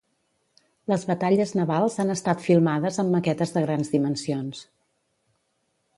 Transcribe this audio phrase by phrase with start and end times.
[0.91, 4.65] Les batalles navals han estat filmades amb maquetes de grans dimensions.